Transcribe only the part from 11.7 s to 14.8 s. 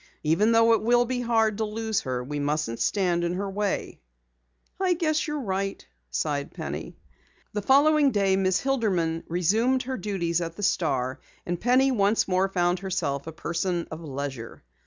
once more found herself a person of leisure.